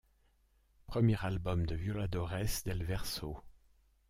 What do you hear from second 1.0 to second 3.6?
album de Violadores del Verso.